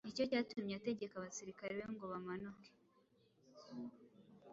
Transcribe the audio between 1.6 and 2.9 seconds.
be ngo bamanuke,